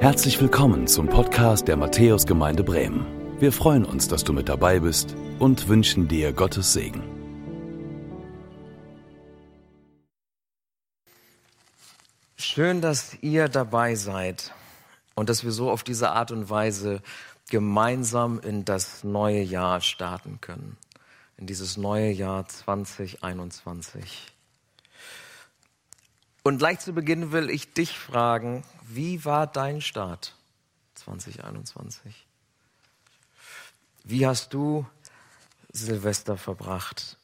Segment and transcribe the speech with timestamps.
[0.00, 3.04] Herzlich willkommen zum Podcast der Matthäusgemeinde Bremen.
[3.38, 7.02] Wir freuen uns, dass du mit dabei bist und wünschen dir Gottes Segen.
[12.36, 14.54] Schön, dass ihr dabei seid
[15.16, 17.02] und dass wir so auf diese Art und Weise
[17.50, 20.78] gemeinsam in das neue Jahr starten können.
[21.36, 24.32] In dieses neue Jahr 2021.
[26.42, 28.64] Und gleich zu Beginn will ich dich fragen,
[28.94, 30.34] wie war dein Start
[30.96, 32.26] 2021?
[34.02, 34.84] Wie hast du
[35.72, 37.16] Silvester verbracht?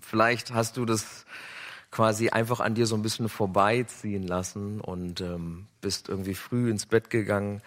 [0.00, 1.24] Vielleicht hast du das
[1.90, 6.86] quasi einfach an dir so ein bisschen vorbeiziehen lassen und ähm, bist irgendwie früh ins
[6.86, 7.60] Bett gegangen,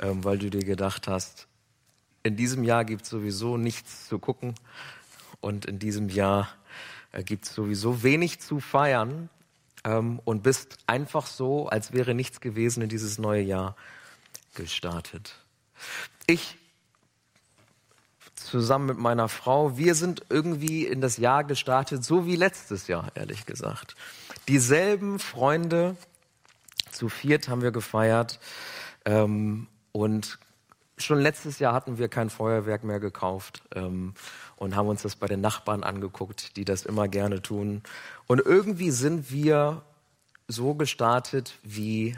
[0.00, 1.48] ähm, weil du dir gedacht hast,
[2.22, 4.54] in diesem Jahr gibt es sowieso nichts zu gucken
[5.40, 6.48] und in diesem Jahr
[7.12, 9.28] äh, gibt es sowieso wenig zu feiern
[9.84, 13.76] ähm, und bist einfach so, als wäre nichts gewesen in dieses neue Jahr
[14.54, 15.36] gestartet.
[16.26, 16.56] Ich
[18.34, 23.12] zusammen mit meiner Frau, wir sind irgendwie in das Jahr gestartet, so wie letztes Jahr,
[23.14, 23.94] ehrlich gesagt.
[24.48, 25.96] Dieselben Freunde,
[26.90, 28.40] zu viert haben wir gefeiert
[29.04, 30.38] ähm, und
[31.02, 33.62] schon letztes Jahr hatten wir kein Feuerwerk mehr gekauft.
[33.74, 34.14] Ähm,
[34.60, 37.82] und haben uns das bei den Nachbarn angeguckt, die das immer gerne tun.
[38.26, 39.82] Und irgendwie sind wir
[40.48, 42.14] so gestartet wie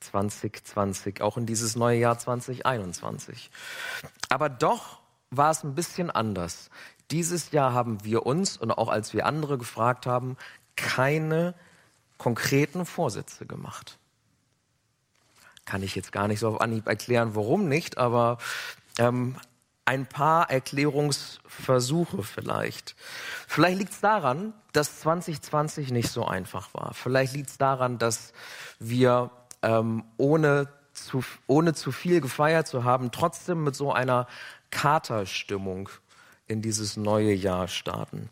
[0.00, 3.50] 2020, auch in dieses neue Jahr 2021.
[4.28, 4.98] Aber doch
[5.30, 6.70] war es ein bisschen anders.
[7.12, 10.36] Dieses Jahr haben wir uns und auch als wir andere gefragt haben,
[10.74, 11.54] keine
[12.18, 13.98] konkreten Vorsätze gemacht.
[15.66, 18.38] Kann ich jetzt gar nicht so auf Anhieb erklären, warum nicht, aber
[18.98, 19.36] ähm,
[19.86, 22.96] ein paar Erklärungsversuche vielleicht.
[23.46, 26.92] Vielleicht liegt es daran, dass 2020 nicht so einfach war.
[26.94, 28.32] Vielleicht liegt es daran, dass
[28.80, 29.30] wir
[29.62, 34.26] ähm, ohne, zu, ohne zu viel gefeiert zu haben, trotzdem mit so einer
[34.70, 35.88] Katerstimmung
[36.46, 38.28] in dieses neue Jahr starten.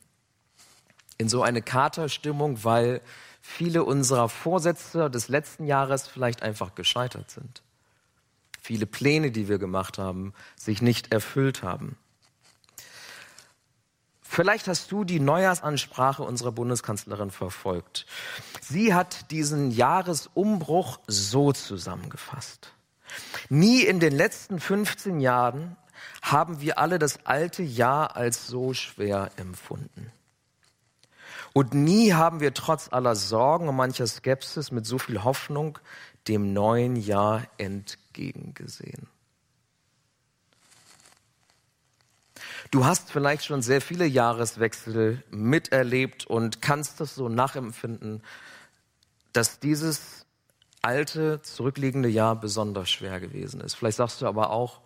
[1.19, 3.01] In so eine Katerstimmung, weil
[3.47, 7.63] viele unserer Vorsätze des letzten Jahres vielleicht einfach gescheitert sind
[8.65, 11.97] viele Pläne, die wir gemacht haben, sich nicht erfüllt haben.
[14.23, 18.07] Vielleicht hast du die Neujahrsansprache unserer Bundeskanzlerin verfolgt.
[18.63, 22.73] Sie hat diesen Jahresumbruch so zusammengefasst.
[23.51, 25.77] Nie in den letzten 15 Jahren
[26.23, 30.11] haben wir alle das alte Jahr als so schwer empfunden.
[31.55, 35.79] Und nie haben wir trotz aller Sorgen und mancher Skepsis mit so viel Hoffnung
[36.27, 39.07] dem neuen Jahr entgegengesehen.
[42.73, 48.25] Du hast vielleicht schon sehr viele Jahreswechsel miterlebt und kannst es so nachempfinden,
[49.33, 50.27] dass dieses
[50.83, 53.75] alte, zurückliegende Jahr besonders schwer gewesen ist.
[53.75, 54.81] Vielleicht sagst du aber auch,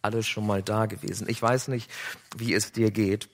[0.00, 1.28] alles schon mal da gewesen.
[1.28, 1.90] Ich weiß nicht,
[2.38, 3.28] wie es dir geht.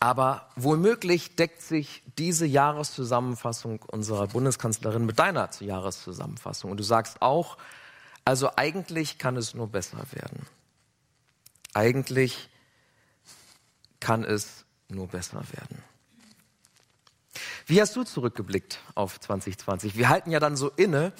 [0.00, 6.70] Aber womöglich deckt sich diese Jahreszusammenfassung unserer Bundeskanzlerin mit deiner Jahreszusammenfassung.
[6.70, 7.56] Und du sagst auch,
[8.24, 10.46] also eigentlich kann es nur besser werden.
[11.74, 12.48] Eigentlich
[14.00, 15.82] kann es nur besser werden.
[17.66, 19.96] Wie hast du zurückgeblickt auf 2020?
[19.96, 21.12] Wir halten ja dann so inne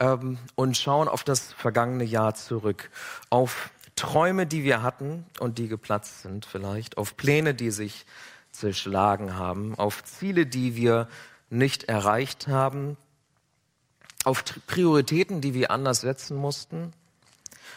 [0.00, 2.90] ähm, und schauen auf das vergangene Jahr zurück,
[3.30, 8.06] auf Träume, die wir hatten und die geplatzt sind vielleicht, auf Pläne, die sich
[8.50, 11.08] zerschlagen haben, auf Ziele, die wir
[11.50, 12.96] nicht erreicht haben,
[14.24, 16.92] auf Prioritäten, die wir anders setzen mussten.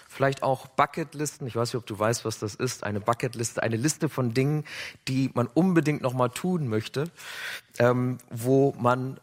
[0.08, 1.46] Vielleicht auch Bucketlisten.
[1.46, 2.84] Ich weiß nicht, ob du weißt, was das ist.
[2.84, 4.64] Eine Bucketliste, eine Liste von Dingen,
[5.08, 7.12] die man unbedingt noch mal tun möchte,
[7.78, 9.20] ähm, wo man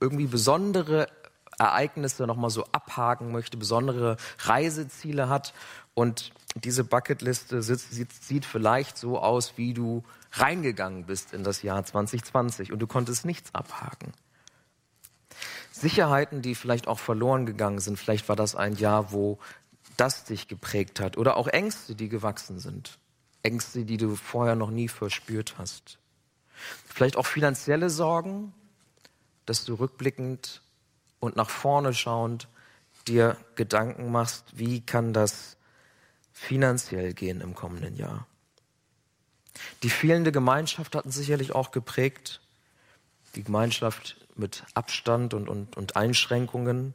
[0.00, 1.08] irgendwie besondere
[1.58, 5.54] Ereignisse noch mal so abhaken möchte, besondere Reiseziele hat
[5.94, 12.72] und diese Bucketliste sieht vielleicht so aus, wie du reingegangen bist in das Jahr 2020
[12.72, 14.12] und du konntest nichts abhaken.
[15.72, 19.38] Sicherheiten, die vielleicht auch verloren gegangen sind, vielleicht war das ein Jahr, wo
[19.96, 22.98] das dich geprägt hat oder auch Ängste, die gewachsen sind.
[23.42, 25.98] Ängste, die du vorher noch nie verspürt hast.
[26.86, 28.52] Vielleicht auch finanzielle Sorgen,
[29.46, 30.62] dass du rückblickend
[31.20, 32.48] und nach vorne schauend
[33.06, 35.56] dir Gedanken machst, wie kann das
[36.32, 38.26] finanziell gehen im kommenden Jahr.
[39.82, 42.40] Die fehlende Gemeinschaft hat uns sicherlich auch geprägt.
[43.34, 46.94] Die Gemeinschaft mit Abstand und, und, und Einschränkungen.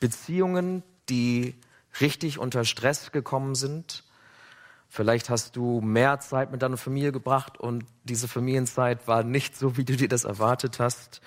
[0.00, 1.54] Beziehungen, die
[2.00, 4.04] richtig unter Stress gekommen sind.
[4.88, 9.76] Vielleicht hast du mehr Zeit mit deiner Familie gebracht und diese Familienzeit war nicht so,
[9.76, 11.20] wie du dir das erwartet hast,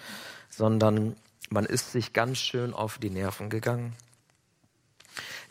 [0.49, 1.15] sondern
[1.49, 3.93] man ist sich ganz schön auf die Nerven gegangen.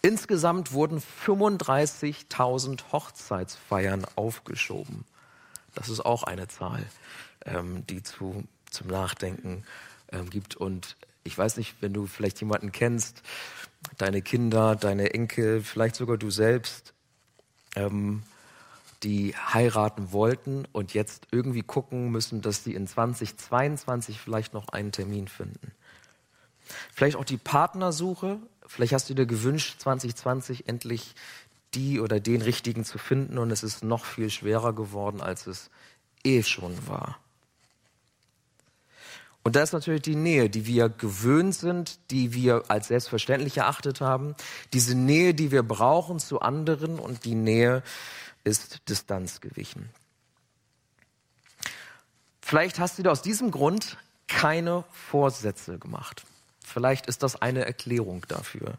[0.03, 5.05] Insgesamt wurden 35.000 Hochzeitsfeiern aufgeschoben.
[5.75, 6.85] Das ist auch eine Zahl,
[7.45, 9.65] ähm, die zu, zum Nachdenken
[10.13, 10.55] ähm, gibt.
[10.55, 13.23] Und ich weiß nicht, wenn du vielleicht jemanden kennst,
[13.99, 16.95] deine Kinder, deine Enkel, vielleicht sogar du selbst,
[17.75, 18.23] ähm,
[19.03, 24.93] die heiraten wollten und jetzt irgendwie gucken müssen, dass sie in 2022 vielleicht noch einen
[24.93, 25.73] Termin finden.
[26.93, 28.39] Vielleicht auch die Partnersuche.
[28.67, 31.15] Vielleicht hast du dir gewünscht, 2020 endlich
[31.75, 35.71] die oder den richtigen zu finden und es ist noch viel schwerer geworden, als es
[36.25, 37.19] eh schon war.
[39.47, 44.01] Und da ist natürlich die Nähe, die wir gewöhnt sind, die wir als selbstverständlich erachtet
[44.01, 44.35] haben,
[44.73, 47.85] diese Nähe, die wir brauchen zu anderen und die Nähe
[48.43, 49.89] ist Distanz gewichen.
[52.41, 56.25] Vielleicht hast du dir aus diesem Grund keine Vorsätze gemacht.
[56.67, 58.75] Vielleicht ist das eine Erklärung dafür.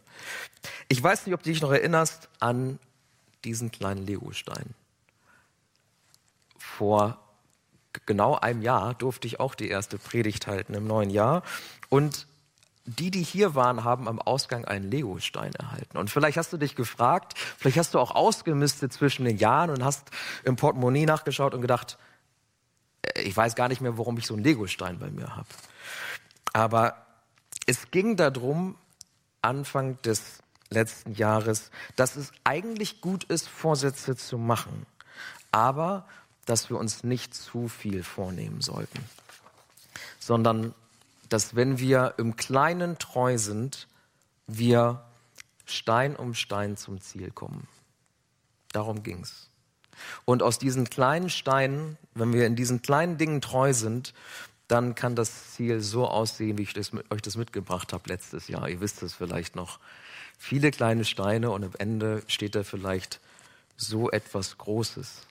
[0.90, 2.80] Ich weiß nicht, ob du dich noch erinnerst an
[3.46, 4.76] diesen kleinen Legostein.
[6.58, 7.18] Vor
[8.06, 11.44] genau einem Jahr durfte ich auch die erste Predigt halten im neuen Jahr.
[11.88, 12.28] Und
[12.84, 15.98] die, die hier waren, haben am Ausgang einen Legostein erhalten.
[15.98, 19.84] Und vielleicht hast du dich gefragt, vielleicht hast du auch ausgemistet zwischen den Jahren und
[19.84, 20.12] hast
[20.44, 21.98] im Portemonnaie nachgeschaut und gedacht,
[23.02, 25.48] äh, ich weiß gar nicht mehr, warum ich so einen Legostein bei mir habe.
[26.52, 27.07] Aber
[27.68, 28.76] es ging darum,
[29.42, 34.88] Anfang des letzten Jahres, dass es eigentlich gut ist, Vorsätze zu machen,
[35.52, 36.08] aber
[36.46, 39.04] dass wir uns nicht zu viel vornehmen sollten,
[40.20, 40.74] sondern
[41.30, 43.88] dass wenn wir im Kleinen treu sind,
[44.48, 45.04] wir
[45.66, 47.68] Stein um Stein zum Ziel kommen.
[48.72, 49.50] Darum ging's.
[50.24, 54.14] Und aus diesen kleinen Steinen, wenn wir in diesen kleinen Dingen treu sind,
[54.68, 58.68] dann kann das Ziel so aussehen, wie ich das euch das mitgebracht habe letztes Jahr.
[58.68, 59.80] Ihr wisst es vielleicht noch.
[60.38, 63.20] Viele kleine Steine und am Ende steht da vielleicht
[63.78, 65.22] so etwas Großes.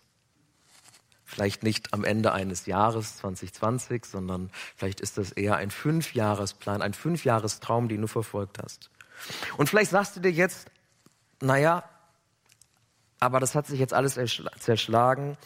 [1.25, 6.95] Vielleicht nicht am Ende eines Jahres 2020, sondern vielleicht ist das eher ein Fünfjahresplan, ein
[6.95, 8.91] Fünfjahrestraum, den du verfolgt hast.
[9.57, 10.71] Und vielleicht sagst du dir jetzt,
[11.41, 11.85] naja,
[13.19, 14.19] aber das hat sich jetzt alles
[14.59, 15.37] zerschlagen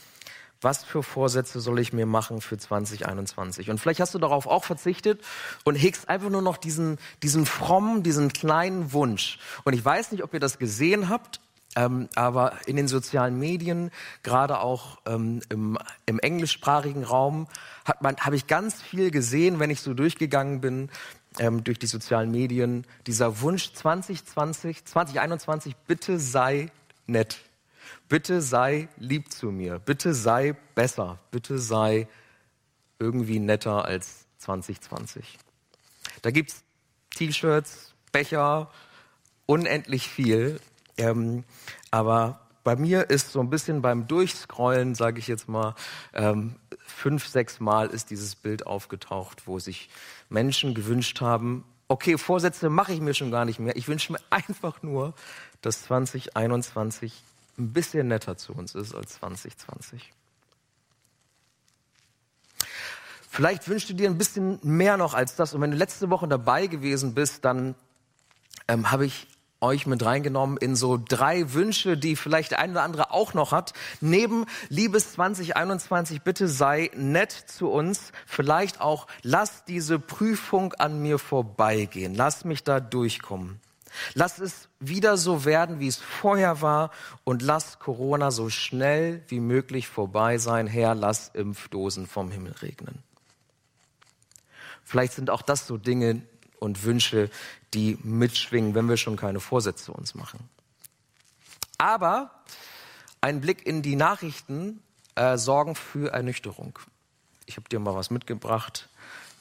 [0.61, 3.71] was für Vorsätze soll ich mir machen für 2021?
[3.71, 5.21] Und vielleicht hast du darauf auch verzichtet
[5.65, 9.39] und hegst einfach nur noch diesen, diesen frommen, diesen kleinen Wunsch.
[9.65, 11.41] Und ich weiß nicht, ob ihr das gesehen habt,
[11.77, 13.91] ähm, aber in den sozialen Medien,
[14.23, 17.47] gerade auch ähm, im, im englischsprachigen Raum,
[17.85, 20.91] hat man, habe ich ganz viel gesehen, wenn ich so durchgegangen bin
[21.39, 22.85] ähm, durch die sozialen Medien.
[23.07, 26.71] Dieser Wunsch 2020, 2021, bitte sei
[27.07, 27.39] nett.
[28.09, 29.79] Bitte sei lieb zu mir.
[29.79, 31.19] Bitte sei besser.
[31.31, 32.09] Bitte sei
[32.99, 35.39] irgendwie netter als 2020.
[36.23, 36.63] Da gibt es
[37.17, 38.71] T-Shirts, Becher,
[39.47, 40.61] unendlich viel.
[40.97, 41.45] Ähm,
[41.91, 45.75] aber bei mir ist so ein bisschen beim Durchscrollen, sage ich jetzt mal,
[46.13, 49.89] ähm, fünf, sechs Mal ist dieses Bild aufgetaucht, wo sich
[50.29, 53.77] Menschen gewünscht haben, okay, Vorsätze mache ich mir schon gar nicht mehr.
[53.77, 55.15] Ich wünsche mir einfach nur,
[55.61, 57.13] dass 2021
[57.61, 60.13] ein bisschen netter zu uns ist als 2020.
[63.29, 65.55] Vielleicht wünschst du dir ein bisschen mehr noch als das.
[65.55, 67.77] Und wenn du letzte Woche dabei gewesen bist, dann
[68.67, 69.29] ähm, habe ich
[69.61, 73.53] euch mit reingenommen in so drei Wünsche, die vielleicht der eine oder andere auch noch
[73.53, 73.73] hat.
[74.01, 78.13] Neben Liebes 2021, bitte sei nett zu uns.
[78.27, 82.15] Vielleicht auch, lass diese Prüfung an mir vorbeigehen.
[82.15, 83.61] Lass mich da durchkommen.
[84.15, 86.91] Lass es wieder so werden, wie es vorher war
[87.25, 90.67] und lass Corona so schnell wie möglich vorbei sein.
[90.67, 93.03] Herr, lass Impfdosen vom Himmel regnen.
[94.85, 96.23] Vielleicht sind auch das so Dinge
[96.59, 97.31] und Wünsche,
[97.75, 100.49] die mitschwingen, wenn wir schon keine Vorsätze uns machen.
[101.79, 102.31] Aber
[103.21, 104.83] ein Blick in die Nachrichten
[105.15, 106.79] äh, sorgen für Ernüchterung.
[107.47, 108.89] Ich habe dir mal was mitgebracht.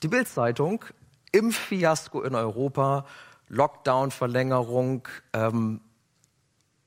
[0.03, 0.85] Die Bildzeitung
[1.31, 3.05] Impffiasko in Europa
[3.49, 5.81] Lockdown-Verlängerung ähm,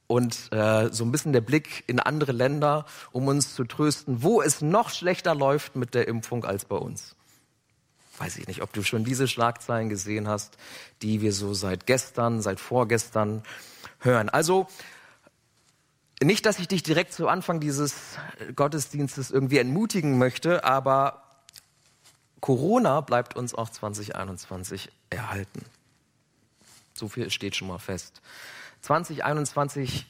[0.07, 4.43] und äh, so ein bisschen der Blick in andere Länder, um uns zu trösten, wo
[4.43, 7.17] es noch schlechter läuft mit der Impfung als bei uns.
[8.19, 10.59] Weiß ich nicht, ob du schon diese Schlagzeilen gesehen hast,
[11.01, 13.43] die wir so seit gestern, seit vorgestern
[14.01, 14.29] hören.
[14.29, 14.67] Also
[16.23, 17.95] nicht, dass ich dich direkt zu Anfang dieses
[18.55, 21.23] Gottesdienstes irgendwie entmutigen möchte, aber
[22.41, 25.65] Corona bleibt uns auch 2021 erhalten.
[27.03, 28.23] So viel steht schon mal fest.
[28.83, 30.07] 2021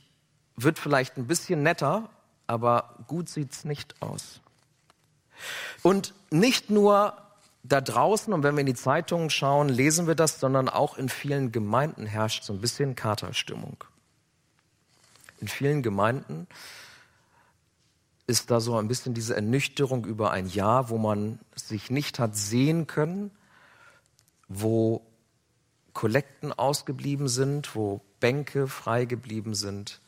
[0.56, 2.10] wird vielleicht ein bisschen netter,
[2.46, 4.42] aber gut sieht's nicht aus.
[5.82, 7.16] Und nicht nur
[7.62, 11.08] da draußen und wenn wir in die Zeitungen schauen, lesen wir das, sondern auch in
[11.08, 13.82] vielen Gemeinden herrscht so ein bisschen Katerstimmung.
[15.40, 16.46] In vielen Gemeinden
[18.26, 22.36] ist da so ein bisschen diese Ernüchterung über ein Jahr, wo man sich nicht hat
[22.36, 23.30] sehen können,
[24.46, 25.06] wo
[25.92, 30.00] Kollekten ausgeblieben sind, wo Bänke frei geblieben sind,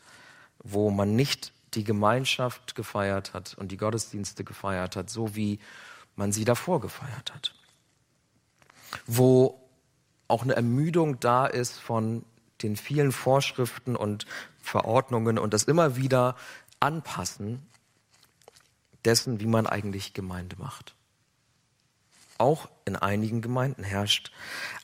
[0.58, 5.58] wo man nicht die Gemeinschaft gefeiert hat und die Gottesdienste gefeiert hat, so wie
[6.16, 7.54] man sie davor gefeiert hat.
[9.06, 9.60] Wo
[10.28, 12.24] auch eine Ermüdung da ist von
[12.62, 14.26] den vielen Vorschriften und
[14.60, 16.36] Verordnungen und das immer wieder
[16.80, 17.66] anpassen
[19.04, 20.94] dessen, wie man eigentlich Gemeinde macht.
[22.38, 24.32] Auch in einigen Gemeinden herrscht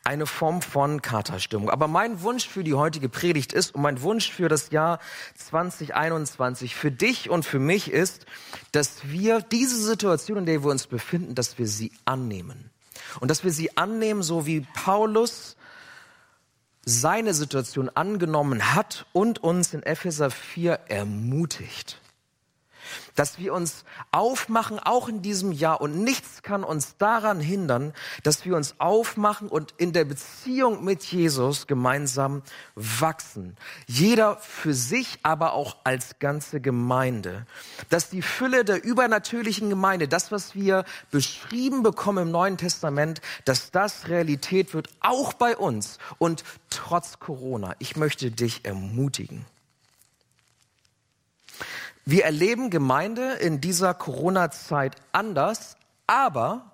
[0.04, 1.68] eine Form von Katerstimmung.
[1.68, 5.00] Aber mein Wunsch für die heutige Predigt ist und mein Wunsch für das Jahr
[5.36, 8.26] 2021 für dich und für mich ist,
[8.72, 12.70] dass wir diese Situation, in der wir uns befinden, dass wir sie annehmen.
[13.18, 15.56] Und dass wir sie annehmen, so wie Paulus
[16.84, 22.00] seine Situation angenommen hat und uns in Epheser 4 ermutigt
[23.14, 25.80] dass wir uns aufmachen, auch in diesem Jahr.
[25.80, 27.92] Und nichts kann uns daran hindern,
[28.22, 32.42] dass wir uns aufmachen und in der Beziehung mit Jesus gemeinsam
[32.74, 33.56] wachsen.
[33.86, 37.46] Jeder für sich, aber auch als ganze Gemeinde.
[37.88, 43.70] Dass die Fülle der übernatürlichen Gemeinde, das, was wir beschrieben bekommen im Neuen Testament, dass
[43.70, 47.74] das Realität wird, auch bei uns und trotz Corona.
[47.78, 49.44] Ich möchte dich ermutigen.
[52.04, 55.76] Wir erleben Gemeinde in dieser Corona-Zeit anders,
[56.06, 56.72] aber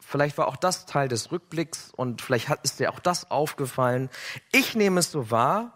[0.00, 4.10] vielleicht war auch das Teil des Rückblicks und vielleicht ist dir auch das aufgefallen.
[4.52, 5.72] Ich nehme es so wahr,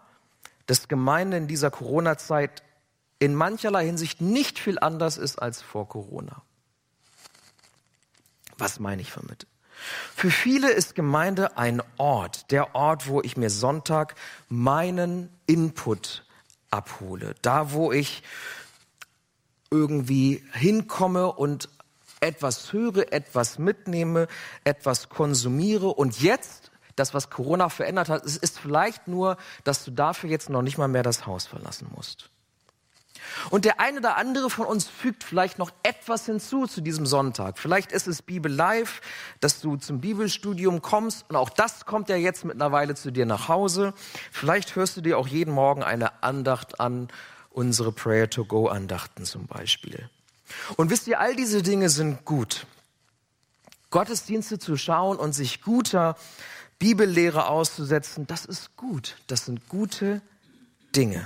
[0.65, 2.63] dass Gemeinde in dieser Corona-Zeit
[3.19, 6.41] in mancherlei Hinsicht nicht viel anders ist als vor Corona.
[8.57, 9.45] Was meine ich damit?
[10.15, 14.15] Für viele ist Gemeinde ein Ort, der Ort, wo ich mir Sonntag
[14.49, 16.25] meinen Input
[16.69, 18.23] abhole, da wo ich
[19.71, 21.69] irgendwie hinkomme und
[22.21, 24.27] etwas höre, etwas mitnehme,
[24.63, 29.91] etwas konsumiere und jetzt, das, was Corona verändert hat, es ist vielleicht nur, dass du
[29.91, 32.29] dafür jetzt noch nicht mal mehr das Haus verlassen musst.
[33.49, 37.57] Und der eine oder andere von uns fügt vielleicht noch etwas hinzu zu diesem Sonntag.
[37.57, 39.01] Vielleicht ist es Bibel Live,
[39.39, 43.47] dass du zum Bibelstudium kommst und auch das kommt ja jetzt mittlerweile zu dir nach
[43.47, 43.93] Hause.
[44.31, 47.09] Vielleicht hörst du dir auch jeden Morgen eine Andacht an
[47.59, 50.09] unsere Prayer-to-Go-Andachten zum Beispiel.
[50.77, 52.65] Und wisst ihr, all diese Dinge sind gut.
[53.89, 56.15] Gottesdienste zu schauen und sich guter
[56.79, 59.17] Bibellehre auszusetzen, das ist gut.
[59.27, 60.21] Das sind gute
[60.95, 61.25] Dinge.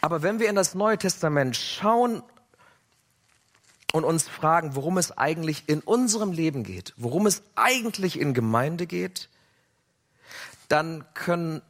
[0.00, 2.22] Aber wenn wir in das Neue Testament schauen
[3.92, 8.86] und uns fragen, worum es eigentlich in unserem Leben geht, worum es eigentlich in Gemeinde
[8.86, 9.28] geht,
[10.68, 11.60] dann können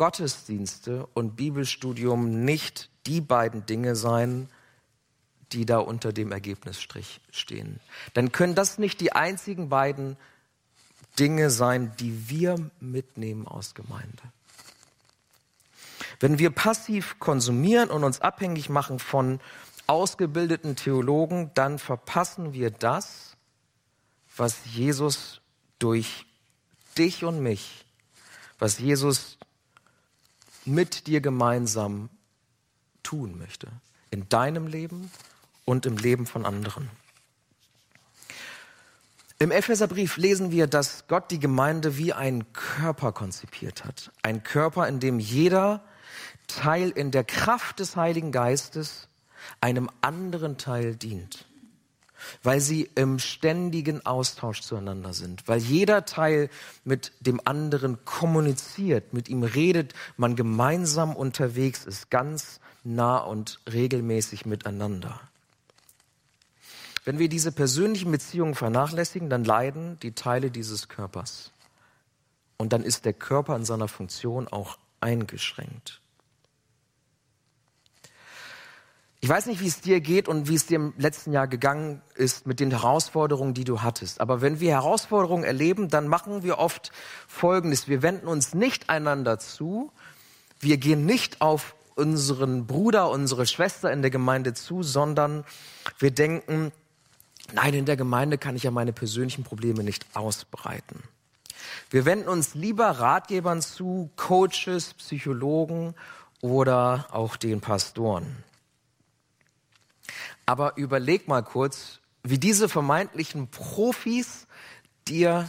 [0.00, 4.48] Gottesdienste und Bibelstudium nicht die beiden Dinge sein,
[5.52, 7.80] die da unter dem Ergebnisstrich stehen.
[8.14, 10.16] Dann können das nicht die einzigen beiden
[11.18, 14.22] Dinge sein, die wir mitnehmen aus Gemeinde.
[16.18, 19.38] Wenn wir passiv konsumieren und uns abhängig machen von
[19.86, 23.36] ausgebildeten Theologen, dann verpassen wir das,
[24.34, 25.42] was Jesus
[25.78, 26.24] durch
[26.96, 27.84] dich und mich,
[28.58, 29.36] was Jesus
[30.70, 32.08] mit dir gemeinsam
[33.02, 33.68] tun möchte.
[34.10, 35.10] In deinem Leben
[35.64, 36.90] und im Leben von anderen.
[39.38, 44.12] Im Epheserbrief lesen wir, dass Gott die Gemeinde wie ein Körper konzipiert hat.
[44.22, 45.82] Ein Körper, in dem jeder
[46.46, 49.08] Teil in der Kraft des Heiligen Geistes
[49.60, 51.49] einem anderen Teil dient
[52.42, 56.50] weil sie im ständigen Austausch zueinander sind, weil jeder Teil
[56.84, 64.46] mit dem anderen kommuniziert, mit ihm redet, man gemeinsam unterwegs ist, ganz nah und regelmäßig
[64.46, 65.20] miteinander.
[67.04, 71.52] Wenn wir diese persönlichen Beziehungen vernachlässigen, dann leiden die Teile dieses Körpers.
[72.58, 76.00] Und dann ist der Körper in seiner Funktion auch eingeschränkt.
[79.22, 82.00] Ich weiß nicht, wie es dir geht und wie es dir im letzten Jahr gegangen
[82.14, 84.18] ist mit den Herausforderungen, die du hattest.
[84.18, 86.90] Aber wenn wir Herausforderungen erleben, dann machen wir oft
[87.28, 87.86] Folgendes.
[87.86, 89.92] Wir wenden uns nicht einander zu.
[90.58, 95.44] Wir gehen nicht auf unseren Bruder, unsere Schwester in der Gemeinde zu, sondern
[95.98, 96.72] wir denken,
[97.52, 101.02] nein, in der Gemeinde kann ich ja meine persönlichen Probleme nicht ausbreiten.
[101.90, 105.94] Wir wenden uns lieber Ratgebern zu, Coaches, Psychologen
[106.40, 108.44] oder auch den Pastoren.
[110.50, 114.48] Aber überleg mal kurz, wie diese vermeintlichen Profis
[115.06, 115.48] dir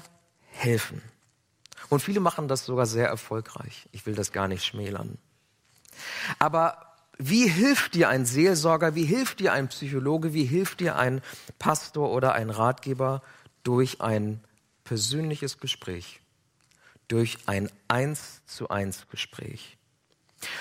[0.52, 1.02] helfen.
[1.90, 3.90] Und viele machen das sogar sehr erfolgreich.
[3.94, 5.18] Ich will das gar nicht schmälern.
[6.38, 11.24] Aber wie hilft dir ein Seelsorger, wie hilft dir ein Psychologe, wie hilft dir ein
[11.58, 13.24] Pastor oder ein Ratgeber
[13.64, 14.40] durch ein
[14.84, 16.22] persönliches Gespräch,
[17.08, 19.80] durch ein Eins zu eins Gespräch?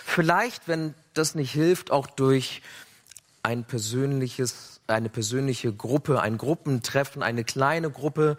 [0.07, 2.63] Vielleicht, wenn das nicht hilft, auch durch
[3.43, 8.37] ein persönliches, eine persönliche Gruppe, ein Gruppentreffen, eine kleine Gruppe,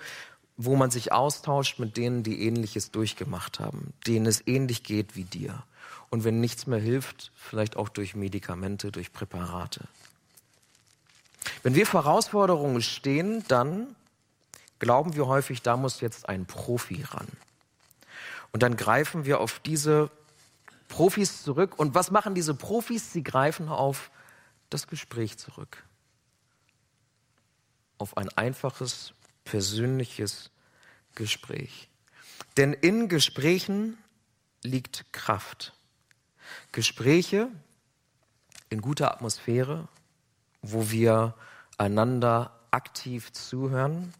[0.57, 5.23] wo man sich austauscht mit denen, die Ähnliches durchgemacht haben, denen es ähnlich geht wie
[5.23, 5.63] dir.
[6.09, 9.87] Und wenn nichts mehr hilft, vielleicht auch durch Medikamente, durch Präparate.
[11.63, 13.95] Wenn wir vor Herausforderungen stehen, dann
[14.79, 17.27] glauben wir häufig, da muss jetzt ein Profi ran.
[18.51, 20.11] Und dann greifen wir auf diese
[20.89, 21.79] Profis zurück.
[21.79, 23.13] Und was machen diese Profis?
[23.13, 24.11] Sie greifen auf
[24.71, 25.83] das Gespräch zurück.
[27.99, 29.13] Auf ein einfaches,
[29.43, 30.49] persönliches
[31.13, 31.89] Gespräch.
[32.57, 33.97] Denn in Gesprächen
[34.63, 35.73] liegt Kraft.
[36.71, 37.49] Gespräche
[38.69, 39.87] in guter Atmosphäre,
[40.61, 41.35] wo wir
[41.77, 44.13] einander aktiv zuhören,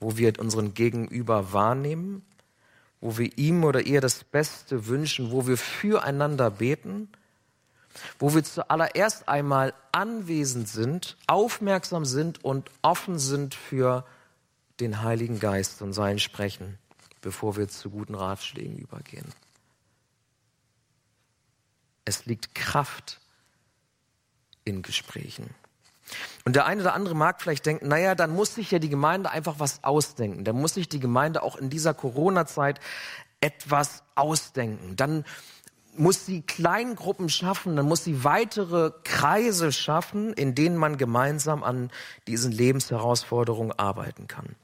[0.00, 2.24] wo wir unseren Gegenüber wahrnehmen,
[3.00, 7.10] wo wir ihm oder ihr das Beste wünschen, wo wir füreinander beten,
[8.18, 14.04] wo wir zuallererst einmal anwesend sind, aufmerksam sind und offen sind für
[14.80, 16.78] den Heiligen Geist und sein Sprechen,
[17.20, 19.32] bevor wir zu guten Ratschlägen übergehen.
[22.04, 23.20] Es liegt Kraft
[24.64, 25.54] in Gesprächen.
[26.44, 29.30] Und der eine oder andere mag vielleicht denken, naja, dann muss sich ja die Gemeinde
[29.30, 30.44] einfach was ausdenken.
[30.44, 32.80] Dann muss sich die Gemeinde auch in dieser Corona-Zeit
[33.40, 34.96] etwas ausdenken.
[34.96, 35.24] Dann
[35.96, 41.90] muss sie Kleingruppen schaffen, dann muss sie weitere Kreise schaffen, in denen man gemeinsam an
[42.26, 44.56] diesen Lebensherausforderungen arbeiten kann.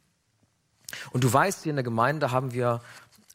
[1.12, 2.80] Und du weißt, hier in der Gemeinde haben wir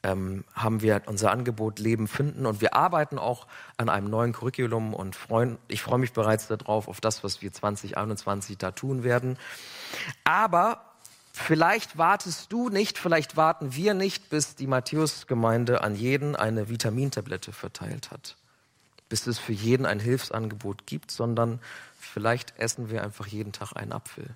[0.03, 4.93] ähm, haben wir unser Angebot Leben finden und wir arbeiten auch an einem neuen Curriculum
[4.93, 9.39] und freuen, ich freue mich bereits darauf, auf das, was wir 2021 da tun werden.
[10.23, 10.94] Aber
[11.35, 17.51] vielleicht wartest du nicht, vielleicht warten wir nicht, bis die Matthäus-Gemeinde an jeden eine Vitamintablette
[17.51, 18.37] verteilt hat,
[19.09, 21.59] bis es für jeden ein Hilfsangebot gibt, sondern
[21.99, 24.35] vielleicht essen wir einfach jeden Tag einen Apfel.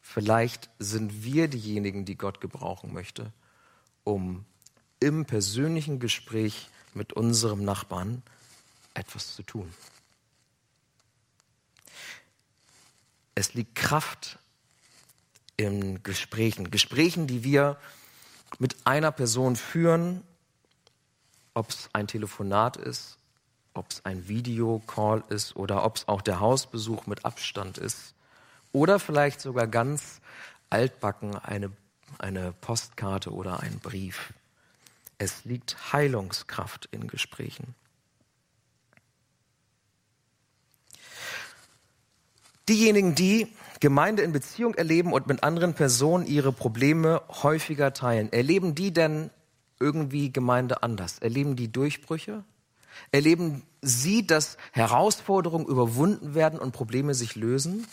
[0.00, 3.32] Vielleicht sind wir diejenigen, die Gott gebrauchen möchte,
[4.02, 4.44] um
[4.98, 8.22] im persönlichen Gespräch mit unserem Nachbarn
[8.94, 9.72] etwas zu tun.
[13.34, 14.38] Es liegt Kraft
[15.60, 17.76] in Gesprächen, Gesprächen, die wir
[18.58, 20.22] mit einer Person führen,
[21.52, 23.18] ob es ein Telefonat ist,
[23.74, 28.14] ob es ein Videocall ist oder ob es auch der Hausbesuch mit Abstand ist
[28.72, 30.22] oder vielleicht sogar ganz
[30.70, 31.70] altbacken eine,
[32.18, 34.32] eine Postkarte oder ein Brief.
[35.18, 37.74] Es liegt Heilungskraft in Gesprächen.
[42.70, 43.48] Diejenigen, die
[43.80, 49.30] Gemeinde in Beziehung erleben und mit anderen Personen ihre Probleme häufiger teilen, erleben die denn
[49.80, 51.18] irgendwie Gemeinde anders?
[51.18, 52.44] Erleben die Durchbrüche?
[53.10, 57.88] Erleben sie, dass Herausforderungen überwunden werden und Probleme sich lösen?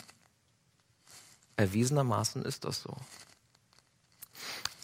[1.55, 2.95] Erwiesenermaßen ist das so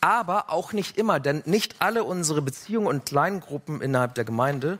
[0.04, 4.78] aber auch nicht immer, denn nicht alle unsere Beziehungen und Kleingruppen innerhalb der Gemeinde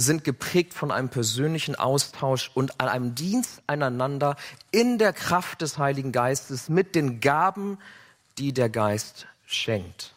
[0.00, 4.36] sind geprägt von einem persönlichen Austausch und einem Dienst einander
[4.70, 7.78] in der Kraft des Heiligen Geistes mit den Gaben,
[8.38, 10.14] die der Geist schenkt.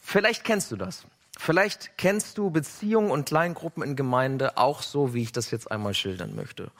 [0.00, 1.06] Vielleicht kennst du das.
[1.38, 5.94] Vielleicht kennst du Beziehungen und Kleingruppen in Gemeinde auch so, wie ich das jetzt einmal
[5.94, 6.70] schildern möchte.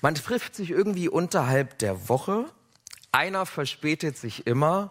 [0.00, 2.46] Man trifft sich irgendwie unterhalb der Woche
[3.16, 4.90] einer verspätet sich immer,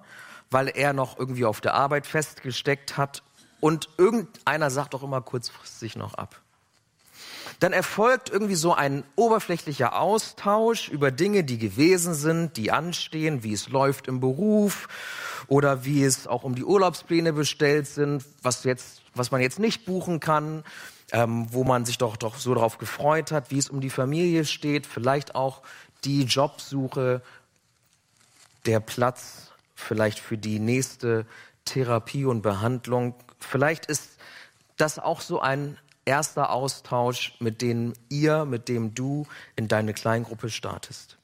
[0.50, 3.22] weil er noch irgendwie auf der Arbeit festgesteckt hat
[3.60, 6.42] und irgendeiner sagt auch immer kurzfristig noch ab.
[7.60, 13.54] Dann erfolgt irgendwie so ein oberflächlicher Austausch über Dinge, die gewesen sind, die anstehen, wie
[13.54, 14.88] es läuft im Beruf
[15.48, 19.86] oder wie es auch um die Urlaubspläne bestellt sind, was jetzt, was man jetzt nicht
[19.86, 20.64] buchen kann,
[21.12, 24.44] ähm, wo man sich doch, doch so darauf gefreut hat, wie es um die Familie
[24.46, 25.62] steht, vielleicht auch
[26.04, 27.22] die Jobsuche,
[28.66, 31.26] der Platz vielleicht für die nächste
[31.66, 33.16] Therapie und Behandlung.
[33.40, 34.12] Vielleicht ist
[34.78, 39.26] das auch so ein erster Austausch, mit dem ihr, mit dem du
[39.56, 41.18] in deine Kleingruppe startest.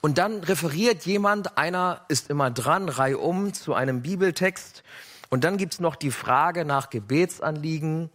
[0.00, 4.82] Und dann referiert jemand, einer ist immer dran, reihum zu einem Bibeltext.
[5.30, 8.10] Und dann gibt's noch die Frage nach Gebetsanliegen.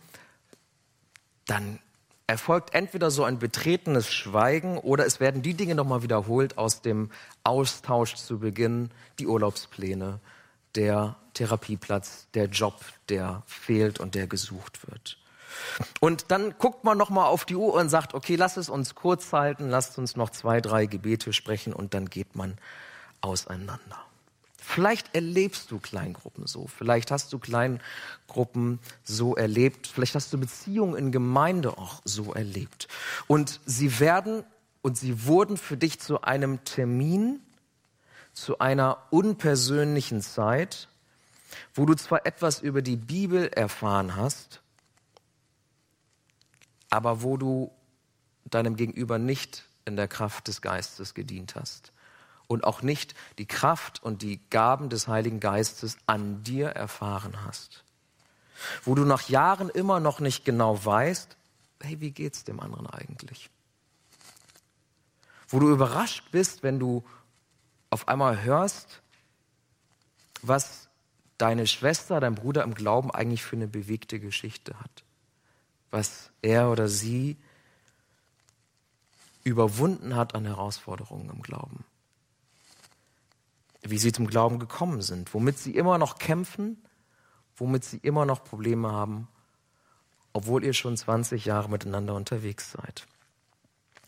[1.46, 1.80] Dann
[2.28, 7.10] erfolgt entweder so ein betretenes Schweigen oder es werden die Dinge nochmal wiederholt aus dem
[7.43, 10.20] Austausch zu Beginn, die Urlaubspläne,
[10.78, 15.18] der Therapieplatz, der Job, der fehlt und der gesucht wird.
[16.00, 19.34] Und dann guckt man nochmal auf die Uhr und sagt, okay, lass es uns kurz
[19.34, 22.58] halten, lasst uns noch zwei, drei Gebete sprechen und dann geht man
[23.22, 23.98] auseinander.
[24.60, 30.96] Vielleicht erlebst du Kleingruppen so, vielleicht hast du Kleingruppen so erlebt, vielleicht hast du Beziehungen
[30.96, 32.88] in Gemeinde auch so erlebt.
[33.28, 34.44] Und sie werden
[34.82, 37.40] und sie wurden für dich zu einem Termin,
[38.38, 40.88] zu einer unpersönlichen Zeit,
[41.73, 44.62] wo du zwar etwas über die Bibel erfahren hast,
[46.91, 47.71] aber wo du
[48.45, 51.91] deinem Gegenüber nicht in der Kraft des Geistes gedient hast
[52.45, 57.84] und auch nicht die Kraft und die Gaben des Heiligen Geistes an dir erfahren hast.
[58.84, 61.36] Wo du nach Jahren immer noch nicht genau weißt,
[61.82, 63.50] hey, wie geht's dem anderen eigentlich?
[65.47, 67.04] Wo du überrascht bist, wenn du
[67.89, 69.02] auf einmal hörst,
[70.41, 70.89] was
[71.38, 75.04] deine Schwester, dein Bruder im Glauben eigentlich für eine bewegte Geschichte hat.
[75.91, 77.38] Was er oder sie
[79.43, 81.86] überwunden hat an Herausforderungen im Glauben
[83.91, 86.82] wie sie zum Glauben gekommen sind, womit sie immer noch kämpfen,
[87.56, 89.28] womit sie immer noch Probleme haben,
[90.34, 93.08] obwohl ihr schon 20 Jahre miteinander unterwegs seid.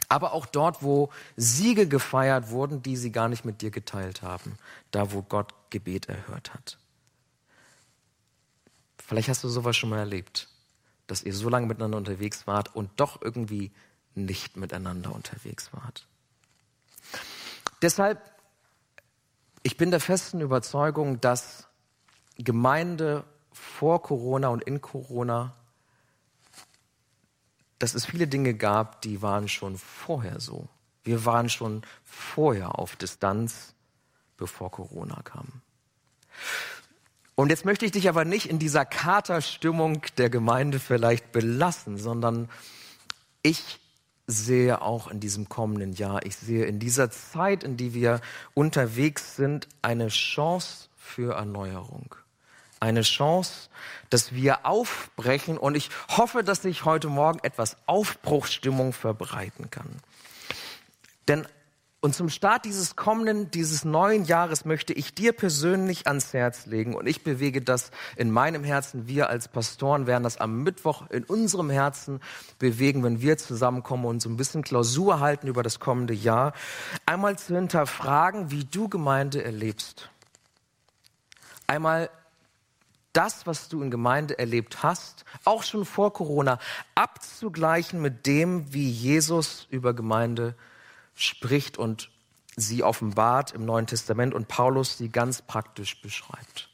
[0.10, 4.58] Aber auch dort, wo Siege gefeiert wurden, die sie gar nicht mit dir geteilt haben,
[4.92, 6.78] da wo Gott Gebet erhört hat.
[8.98, 10.50] Vielleicht hast du sowas schon mal erlebt,
[11.08, 13.72] dass ihr so lange miteinander unterwegs wart und doch irgendwie
[14.16, 16.06] nicht miteinander unterwegs wart.
[17.82, 18.20] Deshalb
[19.64, 21.68] ich bin der festen Überzeugung, dass
[22.38, 25.54] Gemeinde vor Corona und in Corona,
[27.80, 30.68] dass es viele Dinge gab, die waren schon vorher so.
[31.04, 33.74] Wir waren schon vorher auf Distanz,
[34.38, 35.48] bevor Corona kam.
[37.36, 42.50] Und jetzt möchte ich dich aber nicht in dieser Katerstimmung der Gemeinde vielleicht belassen, sondern
[43.42, 43.80] ich
[44.28, 48.22] sehe auch in diesem kommenden Jahr, ich sehe in dieser Zeit, in die wir
[48.54, 52.14] unterwegs sind, eine Chance für Erneuerung.
[52.80, 53.70] Eine Chance,
[54.10, 59.98] dass wir aufbrechen und ich hoffe, dass sich heute Morgen etwas Aufbruchsstimmung verbreiten kann.
[61.28, 61.46] Denn
[62.02, 66.96] und zum Start dieses kommenden, dieses neuen Jahres möchte ich dir persönlich ans Herz legen
[66.96, 69.10] und ich bewege das in meinem Herzen.
[69.10, 72.22] Wir als Pastoren werden das am Mittwoch in unserem Herzen
[72.58, 76.54] bewegen, wenn wir zusammenkommen und so ein bisschen Klausur halten über das kommende Jahr.
[77.06, 80.10] Einmal zu hinterfragen, wie du Gemeinde erlebst.
[81.68, 82.10] Einmal
[83.14, 86.60] das, was du in Gemeinde erlebt hast, auch schon vor Corona,
[86.96, 90.56] abzugleichen mit dem, wie Jesus über Gemeinde
[91.16, 92.12] spricht und
[92.56, 96.70] sie offenbart im Neuen Testament und Paulus sie ganz praktisch beschreibt.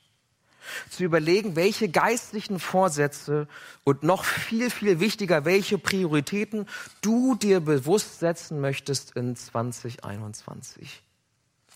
[0.89, 3.47] Zu überlegen, welche geistlichen Vorsätze
[3.83, 6.67] und noch viel, viel wichtiger, welche Prioritäten
[7.01, 11.03] du dir bewusst setzen möchtest in 2021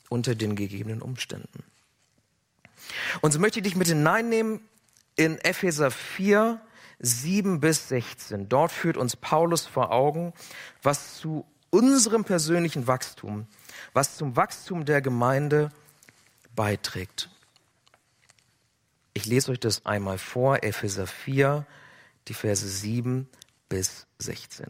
[0.10, 1.64] unter den gegebenen Umständen.
[3.22, 4.62] Und so möchte ich dich mit hineinnehmen
[5.16, 6.62] in Epheser 4,
[7.00, 8.50] 7 bis 16.
[8.50, 10.34] Dort führt uns Paulus vor Augen,
[10.82, 13.48] was zu unserem persönlichen Wachstum,
[13.94, 15.72] was zum Wachstum der Gemeinde
[16.56, 17.30] beiträgt.
[19.14, 21.66] Ich lese euch das einmal vor, Epheser 4,
[22.28, 23.28] die Verse 7
[23.68, 24.68] bis 16.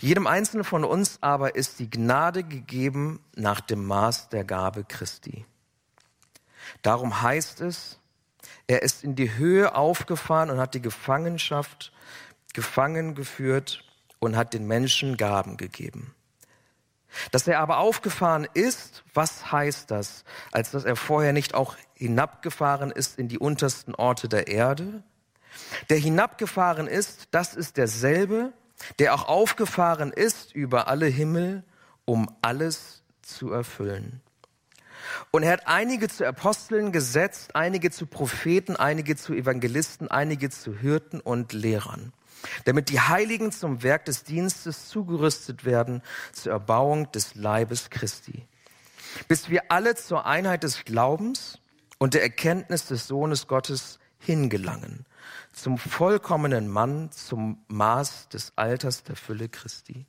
[0.00, 5.46] Jedem Einzelnen von uns aber ist die Gnade gegeben nach dem Maß der Gabe Christi.
[6.82, 7.98] Darum heißt es,
[8.66, 11.92] er ist in die Höhe aufgefahren und hat die Gefangenschaft
[12.52, 13.84] gefangen geführt
[14.18, 16.14] und hat den Menschen Gaben gegeben.
[17.30, 20.24] Dass er aber aufgefahren ist, was heißt das?
[20.50, 25.02] Als dass er vorher nicht auch hinabgefahren ist in die untersten Orte der Erde?
[25.90, 28.52] Der hinabgefahren ist, das ist derselbe,
[28.98, 31.62] der auch aufgefahren ist über alle Himmel,
[32.04, 34.20] um alles zu erfüllen.
[35.30, 40.76] Und er hat einige zu Aposteln gesetzt, einige zu Propheten, einige zu Evangelisten, einige zu
[40.76, 42.12] Hirten und Lehrern
[42.64, 48.46] damit die Heiligen zum Werk des Dienstes zugerüstet werden zur Erbauung des Leibes Christi,
[49.28, 51.58] bis wir alle zur Einheit des Glaubens
[51.98, 55.06] und der Erkenntnis des Sohnes Gottes hingelangen,
[55.52, 60.06] zum vollkommenen Mann, zum Maß des Alters der Fülle Christi,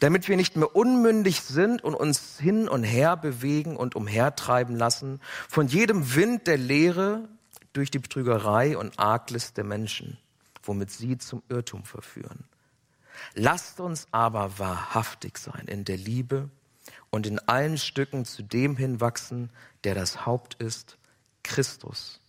[0.00, 5.20] damit wir nicht mehr unmündig sind und uns hin und her bewegen und umhertreiben lassen
[5.48, 7.28] von jedem Wind der Lehre
[7.72, 10.18] durch die Betrügerei und Arglist der Menschen
[10.66, 12.44] womit sie zum Irrtum verführen.
[13.34, 16.50] Lasst uns aber wahrhaftig sein in der Liebe
[17.10, 19.50] und in allen Stücken zu dem hinwachsen,
[19.84, 20.98] der das Haupt ist,
[21.42, 22.20] Christus,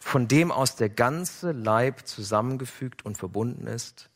[0.00, 4.08] von dem aus der ganze Leib zusammengefügt und verbunden ist,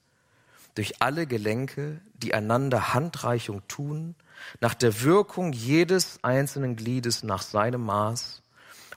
[0.75, 4.15] durch alle Gelenke, die einander Handreichung tun,
[4.61, 8.43] nach der Wirkung jedes einzelnen Gliedes nach seinem Maß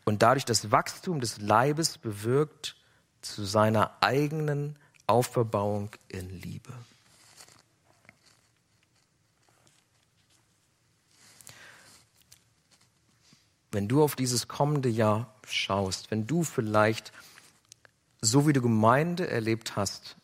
[0.06, 2.76] und dadurch das Wachstum des Leibes bewirkt
[3.22, 6.74] zu seiner eigenen Auferbauung in Liebe.
[13.72, 17.12] Wenn du auf dieses kommende Jahr schaust, wenn du vielleicht,
[18.22, 20.16] so wie du Gemeinde erlebt hast,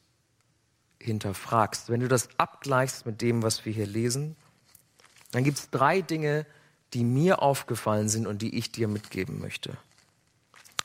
[1.01, 4.35] hinterfragst, wenn du das abgleichst mit dem, was wir hier lesen,
[5.31, 6.45] dann gibt es drei Dinge,
[6.93, 9.77] die mir aufgefallen sind und die ich dir mitgeben möchte.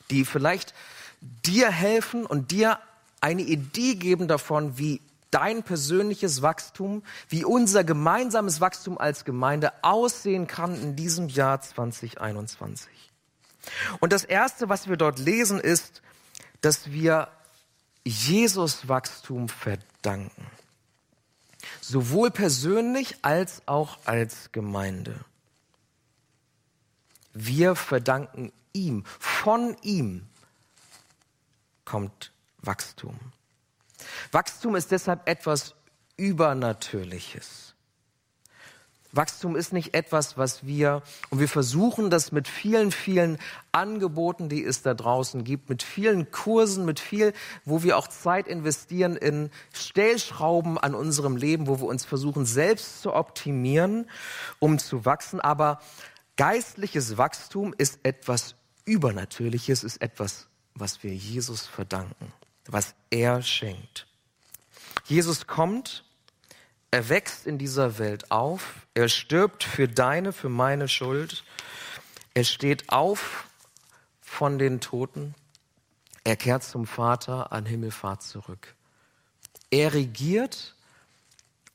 [0.09, 0.73] Die vielleicht
[1.21, 2.79] dir helfen und dir
[3.19, 5.01] eine Idee geben davon, wie
[5.31, 12.89] dein persönliches Wachstum, wie unser gemeinsames Wachstum als Gemeinde aussehen kann in diesem Jahr 2021.
[13.99, 16.01] Und das Erste, was wir dort lesen, ist,
[16.61, 17.27] dass wir
[18.07, 20.45] Jesus Wachstum verdanken.
[21.81, 25.19] Sowohl persönlich als auch als Gemeinde.
[27.33, 30.27] Wir verdanken ihm, von ihm
[31.85, 33.19] kommt Wachstum.
[34.31, 35.75] Wachstum ist deshalb etwas
[36.15, 37.66] Übernatürliches.
[39.11, 43.37] Wachstum ist nicht etwas, was wir, und wir versuchen das mit vielen, vielen
[43.71, 47.33] Angeboten, die es da draußen gibt, mit vielen Kursen, mit viel,
[47.65, 53.01] wo wir auch Zeit investieren in Stellschrauben an unserem Leben, wo wir uns versuchen, selbst
[53.01, 54.09] zu optimieren,
[54.59, 55.39] um zu wachsen.
[55.39, 55.79] Aber
[56.35, 62.31] geistliches Wachstum ist etwas Übernatürliches, ist etwas, was wir Jesus verdanken,
[62.67, 64.07] was er schenkt.
[65.05, 66.03] Jesus kommt
[66.91, 68.87] er wächst in dieser Welt auf.
[68.93, 71.43] Er stirbt für deine, für meine Schuld.
[72.33, 73.45] Er steht auf
[74.21, 75.35] von den Toten.
[76.23, 78.75] Er kehrt zum Vater an Himmelfahrt zurück.
[79.69, 80.75] Er regiert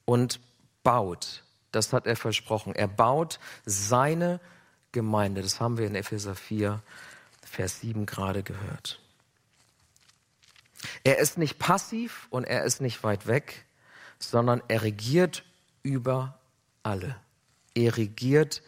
[0.05, 0.41] und
[0.83, 1.43] baut.
[1.73, 2.75] Das hat er versprochen.
[2.75, 4.41] Er baut seine
[4.93, 5.43] Gemeinde.
[5.43, 6.83] Das haben wir in Epheser 4,
[7.45, 9.01] Vers 7 gerade gehört.
[11.05, 13.65] Er ist nicht passiv und er ist nicht weit weg
[14.25, 15.45] sondern er regiert
[15.83, 16.39] über
[16.83, 17.17] alle.
[17.75, 18.63] Er regiert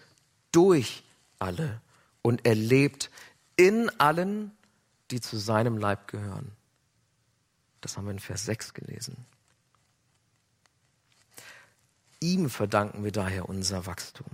[0.52, 1.04] durch
[1.38, 1.80] alle
[2.22, 3.10] und er lebt
[3.56, 4.52] in allen,
[5.10, 6.52] die zu seinem Leib gehören.
[7.80, 9.26] Das haben wir in Vers 6 gelesen.
[12.20, 14.26] Ihm verdanken wir daher unser Wachstum.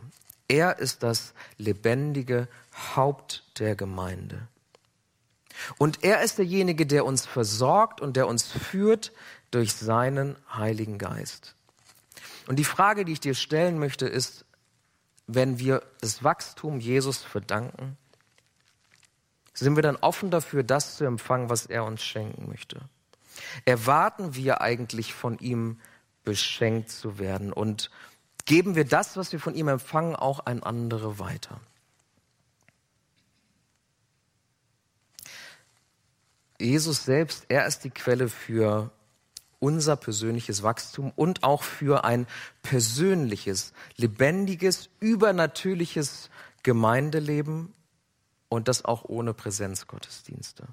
[0.46, 2.48] Er ist das lebendige
[2.94, 4.46] Haupt der Gemeinde.
[5.78, 9.12] Und er ist derjenige, der uns versorgt und der uns führt
[9.50, 11.54] durch seinen Heiligen Geist.
[12.46, 14.44] Und die Frage, die ich dir stellen möchte, ist,
[15.26, 17.96] wenn wir das Wachstum Jesus verdanken,
[19.54, 22.80] sind wir dann offen dafür, das zu empfangen, was er uns schenken möchte?
[23.64, 25.80] Erwarten wir eigentlich von ihm
[26.24, 27.90] beschenkt zu werden und
[28.46, 31.60] geben wir das, was wir von ihm empfangen, auch an andere weiter?
[36.60, 38.90] Jesus selbst, er ist die Quelle für
[39.58, 42.26] unser persönliches Wachstum und auch für ein
[42.62, 46.30] persönliches, lebendiges, übernatürliches
[46.62, 47.72] Gemeindeleben
[48.48, 50.66] und das auch ohne Präsenzgottesdienste.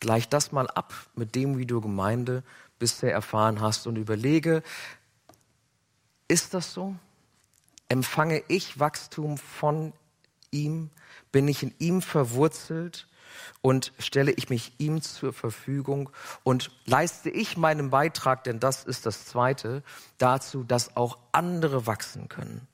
[0.00, 2.42] Gleich das mal ab mit dem, wie du Gemeinde
[2.78, 4.62] bisher erfahren hast und überlege,
[6.26, 6.96] ist das so?
[7.88, 9.92] Empfange ich Wachstum von
[10.50, 10.90] ihm?
[11.32, 13.06] Bin ich in ihm verwurzelt?
[13.62, 16.10] und stelle ich mich ihm zur Verfügung
[16.42, 19.82] und leiste ich meinen Beitrag, denn das ist das Zweite,
[20.18, 22.66] dazu, dass auch andere wachsen können.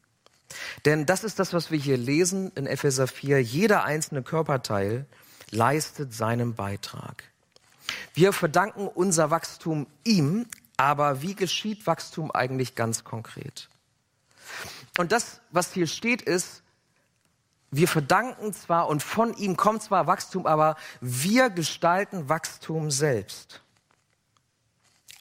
[0.85, 3.43] Denn das ist das, was wir hier lesen in Epheser 4.
[3.43, 5.07] Jeder einzelne Körperteil
[5.51, 7.25] leistet seinen Beitrag.
[8.15, 13.69] Wir verdanken unser Wachstum ihm, aber wie geschieht Wachstum eigentlich ganz konkret?
[14.99, 16.63] Und das, was hier steht, ist,
[17.71, 23.63] wir verdanken zwar und von ihm kommt zwar Wachstum, aber wir gestalten Wachstum selbst.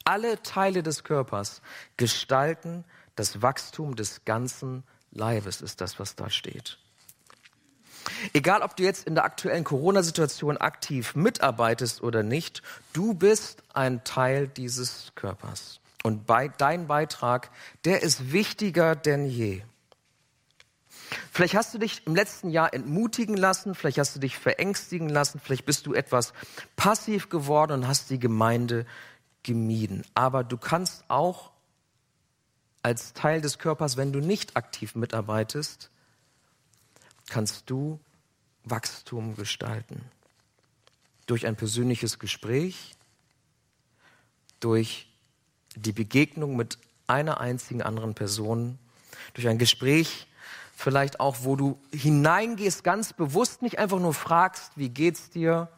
[0.04, 1.62] Alle Teile des Körpers
[1.96, 2.84] gestalten
[3.16, 6.78] das Wachstum des ganzen Leibes, ist das, was da steht.
[8.32, 14.04] Egal, ob du jetzt in der aktuellen Corona-Situation aktiv mitarbeitest oder nicht, du bist ein
[14.04, 15.80] Teil dieses Körpers.
[16.04, 17.50] Und bei, dein Beitrag,
[17.84, 19.62] der ist wichtiger denn je.
[21.30, 25.40] Vielleicht hast du dich im letzten Jahr entmutigen lassen, vielleicht hast du dich verängstigen lassen,
[25.42, 26.32] vielleicht bist du etwas
[26.76, 28.86] passiv geworden und hast die Gemeinde
[29.42, 30.04] gemieden.
[30.14, 31.52] Aber du kannst auch
[32.82, 35.90] als Teil des Körpers, wenn du nicht aktiv mitarbeitest,
[37.28, 37.98] kannst du
[38.64, 40.04] Wachstum gestalten.
[41.26, 42.94] Durch ein persönliches Gespräch,
[44.60, 45.08] durch
[45.74, 48.78] die Begegnung mit einer einzigen anderen Person,
[49.34, 50.26] durch ein Gespräch,
[50.76, 55.68] vielleicht auch, wo du hineingehst, ganz bewusst nicht einfach nur fragst, wie geht's dir,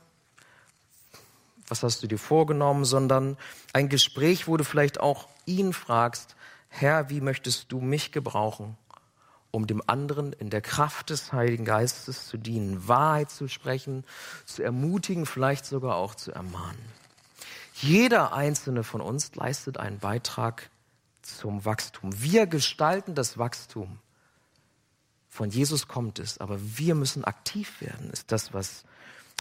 [1.68, 3.37] was hast du dir vorgenommen, sondern
[3.72, 6.34] ein Gespräch, wo du vielleicht auch ihn fragst,
[6.68, 8.76] Herr, wie möchtest du mich gebrauchen,
[9.52, 14.04] um dem anderen in der Kraft des Heiligen Geistes zu dienen, Wahrheit zu sprechen,
[14.46, 16.84] zu ermutigen, vielleicht sogar auch zu ermahnen.
[17.74, 20.70] Jeder einzelne von uns leistet einen Beitrag
[21.22, 22.11] zum Wachstum.
[22.20, 24.00] Wir gestalten das Wachstum.
[25.28, 28.84] Von Jesus kommt es, aber wir müssen aktiv werden, ist das, was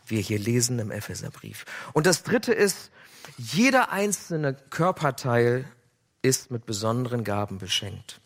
[0.05, 1.65] wir hier lesen im Epheserbrief.
[1.93, 2.91] Und das dritte ist,
[3.37, 5.65] jeder einzelne Körperteil
[6.21, 8.21] ist mit besonderen Gaben beschenkt.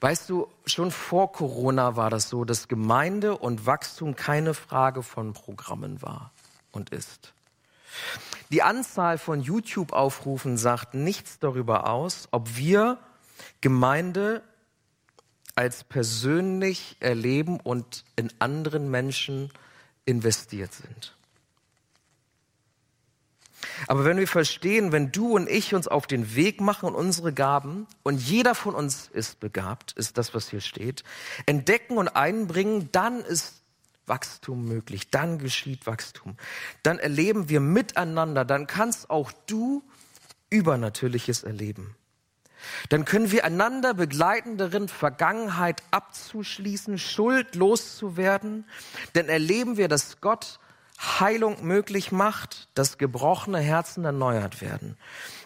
[0.00, 5.32] Weißt du, schon vor Corona war das so, dass Gemeinde und Wachstum keine Frage von
[5.32, 6.32] Programmen war
[6.72, 7.32] und ist.
[8.50, 12.98] Die Anzahl von YouTube-Aufrufen sagt nichts darüber aus, ob wir
[13.60, 14.42] Gemeinde
[15.56, 19.50] als persönlich erleben und in anderen Menschen
[20.04, 21.14] investiert sind.
[23.86, 27.32] Aber wenn wir verstehen, wenn du und ich uns auf den Weg machen und unsere
[27.32, 31.02] Gaben, und jeder von uns ist begabt, ist das, was hier steht,
[31.46, 33.62] entdecken und einbringen, dann ist
[34.06, 36.36] Wachstum möglich, dann geschieht Wachstum.
[36.82, 39.82] Dann erleben wir miteinander, dann kannst auch du
[40.50, 41.96] Übernatürliches erleben.
[42.88, 48.64] Dann können wir einander begleiten darin, Vergangenheit abzuschließen, Schuld loszuwerden.
[49.12, 50.58] Dann erleben wir, dass Gott
[50.98, 54.96] Heilung möglich macht, dass gebrochene Herzen erneuert werden.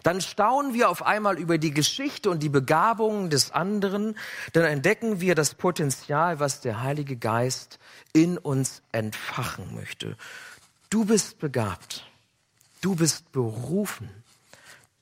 [0.03, 4.15] Dann staunen wir auf einmal über die Geschichte und die Begabungen des anderen,
[4.53, 7.79] dann entdecken wir das Potenzial, was der Heilige Geist
[8.13, 10.17] in uns entfachen möchte.
[10.89, 12.05] Du bist begabt,
[12.81, 14.09] du bist berufen,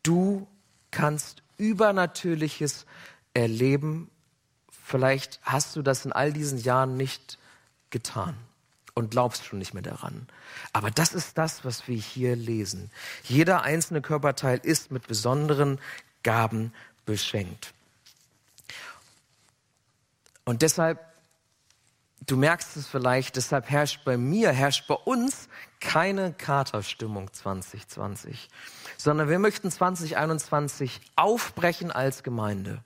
[0.01, 0.47] du
[0.91, 2.85] kannst Übernatürliches
[3.33, 4.09] erleben.
[4.83, 7.37] Vielleicht hast du das in all diesen Jahren nicht
[7.89, 8.35] getan
[8.93, 10.27] und glaubst schon nicht mehr daran.
[10.73, 12.89] Aber das ist das, was wir hier lesen.
[13.23, 15.79] Jeder einzelne Körperteil ist mit besonderen
[16.23, 16.73] Gaben
[17.05, 17.73] beschenkt.
[20.45, 20.99] Und deshalb,
[22.25, 25.47] du merkst es vielleicht, deshalb herrscht bei mir, herrscht bei uns
[25.79, 28.49] keine Katerstimmung 2020,
[28.97, 32.83] sondern wir möchten 2021 aufbrechen als Gemeinde.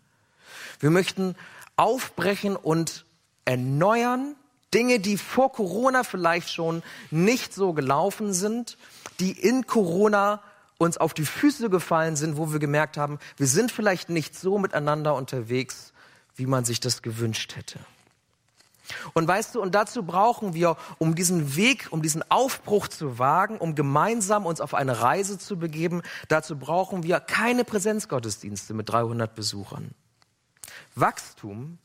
[0.79, 1.35] Wir möchten
[1.75, 3.05] aufbrechen und
[3.45, 4.35] erneuern
[4.73, 8.77] Dinge, die vor Corona vielleicht schon nicht so gelaufen sind,
[9.19, 10.41] die in Corona
[10.77, 14.57] uns auf die Füße gefallen sind, wo wir gemerkt haben, wir sind vielleicht nicht so
[14.57, 15.93] miteinander unterwegs,
[16.35, 17.79] wie man sich das gewünscht hätte.
[19.13, 23.57] Und weißt du, und dazu brauchen wir, um diesen Weg, um diesen Aufbruch zu wagen,
[23.57, 29.33] um gemeinsam uns auf eine Reise zu begeben, dazu brauchen wir keine Präsenzgottesdienste mit 300
[29.35, 29.91] Besuchern.
[30.95, 31.77] Wachstum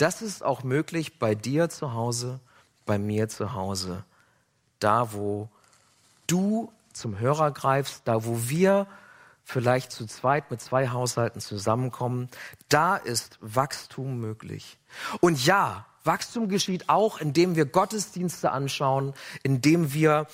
[0.00, 2.40] das ist auch möglich bei dir zu Hause,
[2.86, 4.02] bei mir zu Hause.
[4.78, 5.50] Da, wo
[6.26, 8.86] du zum Hörer greifst, da, wo wir
[9.44, 12.30] vielleicht zu zweit mit zwei Haushalten zusammenkommen,
[12.70, 14.78] da ist Wachstum möglich.
[15.20, 20.26] Und ja, Wachstum geschieht auch, indem wir Gottesdienste anschauen, indem wir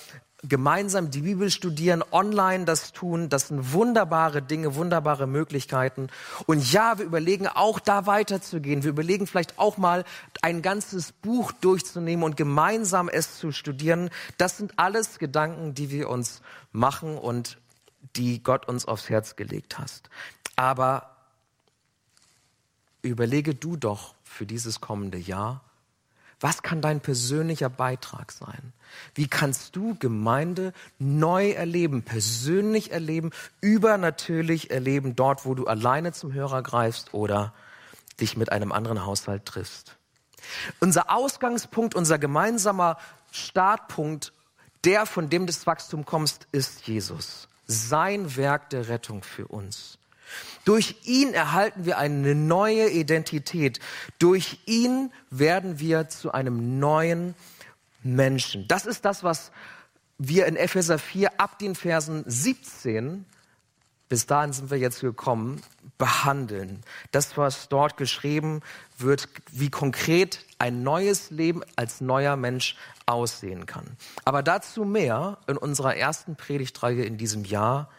[0.49, 3.29] gemeinsam die Bibel studieren, online das tun.
[3.29, 6.09] Das sind wunderbare Dinge, wunderbare Möglichkeiten.
[6.47, 8.83] Und ja, wir überlegen auch da weiterzugehen.
[8.83, 10.05] Wir überlegen vielleicht auch mal
[10.43, 14.11] ein ganzes Buch durchzunehmen und gemeinsam es zu studieren.
[14.39, 17.59] Das sind alles Gedanken, die wir uns machen und
[18.17, 20.11] die Gott uns aufs Herz gelegt hast.
[20.55, 21.17] Aber
[23.03, 25.63] überlege du doch für dieses kommende Jahr,
[26.39, 28.75] was kann dein persönlicher Beitrag sein?
[29.15, 33.31] Wie kannst du Gemeinde neu erleben, persönlich erleben,
[33.63, 37.55] übernatürlich erleben, dort, wo du alleine zum Hörer greifst oder
[38.21, 39.97] dich mit einem anderen Haushalt triffst?
[40.79, 42.99] Unser Ausgangspunkt, unser gemeinsamer
[43.33, 44.33] Startpunkt,
[44.85, 47.49] der von dem das Wachstum kommst, ist Jesus.
[47.67, 49.99] Sein Werk der Rettung für uns.
[50.65, 53.81] Durch ihn erhalten wir eine neue Identität.
[54.19, 57.35] Durch ihn werden wir zu einem neuen
[58.03, 58.67] Menschen.
[58.69, 59.53] Das ist das, was
[60.19, 63.27] wir in Epheser 4 ab den Versen 17
[64.09, 65.63] bis dahin sind wir jetzt gekommen,
[65.99, 66.83] behandeln.
[67.11, 68.61] Das, was dort geschrieben
[68.99, 73.97] wird, wie konkret ein neues Leben als neuer Mensch aussehen kann.
[74.25, 77.91] Aber dazu mehr in unserer ersten Predigtreihe in diesem Jahr,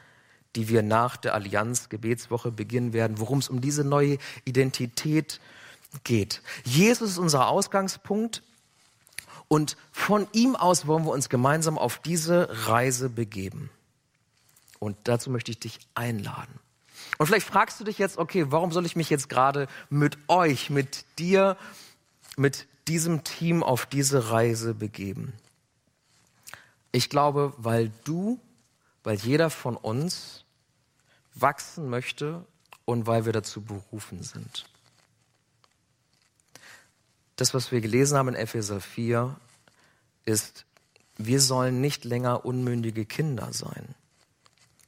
[0.55, 5.39] die wir nach der Allianz Gebetswoche beginnen werden, worum es um diese neue Identität
[6.03, 6.41] geht.
[6.63, 8.43] Jesus ist unser Ausgangspunkt
[9.47, 13.69] und von ihm aus wollen wir uns gemeinsam auf diese Reise begeben.
[14.79, 16.59] Und dazu möchte ich dich einladen.
[17.17, 20.69] Und vielleicht fragst du dich jetzt, okay, warum soll ich mich jetzt gerade mit euch,
[20.69, 21.57] mit dir,
[22.35, 25.33] mit diesem Team auf diese Reise begeben?
[26.91, 28.39] Ich glaube, weil du,
[29.07, 30.43] weil jeder von uns
[31.33, 32.45] wachsen möchte
[32.83, 34.65] und weil wir dazu berufen sind.
[37.37, 39.33] Das, was wir gelesen haben in Epheser 4,
[40.25, 40.65] ist,
[41.15, 43.95] wir sollen nicht länger unmündige Kinder sein.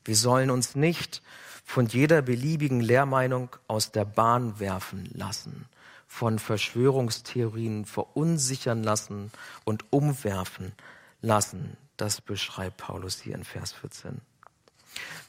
[0.03, 1.21] Wir sollen uns nicht
[1.63, 5.69] von jeder beliebigen Lehrmeinung aus der Bahn werfen lassen,
[6.07, 9.31] von Verschwörungstheorien verunsichern lassen
[9.63, 10.73] und umwerfen
[11.21, 11.77] lassen.
[11.99, 14.21] Das beschreibt Paulus hier in Vers 14.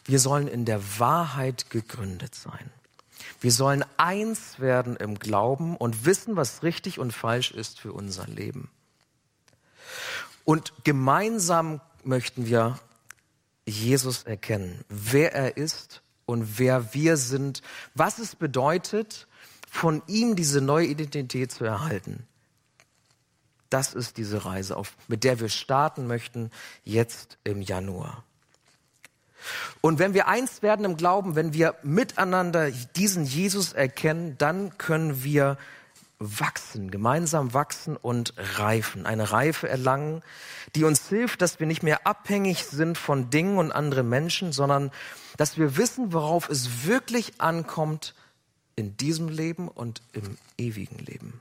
[0.05, 2.71] Wir sollen in der Wahrheit gegründet sein.
[3.41, 8.29] Wir sollen eins werden im Glauben und wissen, was richtig und falsch ist für unser
[8.29, 8.71] Leben.
[10.45, 12.79] Und gemeinsam möchten wir
[13.67, 17.63] Jesus erkennen, wer er ist und wer wir sind,
[17.97, 19.27] was es bedeutet,
[19.69, 22.29] von ihm diese neue Identität zu erhalten.
[23.71, 26.51] Das ist diese Reise, auf, mit der wir starten möchten,
[26.85, 28.25] jetzt im Januar.
[29.81, 35.25] Und wenn wir eins werden im Glauben, wenn wir miteinander diesen Jesus erkennen, dann können
[35.25, 35.57] wir
[36.19, 40.23] wachsen, gemeinsam wachsen und reifen, eine Reife erlangen,
[40.75, 44.91] die uns hilft, dass wir nicht mehr abhängig sind von Dingen und anderen Menschen, sondern
[45.39, 48.15] dass wir wissen, worauf es wirklich ankommt
[48.77, 51.41] in diesem Leben und im ewigen Leben.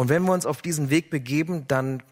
[0.00, 2.02] Und wenn wir uns auf diesen Weg begeben, dann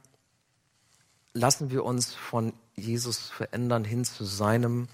[1.32, 4.89] lassen wir uns von Jesus verändern hin zu seinem